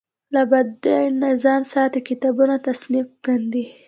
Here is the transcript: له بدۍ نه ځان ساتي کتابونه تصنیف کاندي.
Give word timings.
له 0.33 0.41
بدۍ 0.51 1.03
نه 1.21 1.29
ځان 1.43 1.61
ساتي 1.73 1.99
کتابونه 2.09 2.55
تصنیف 2.67 3.07
کاندي. 3.25 3.65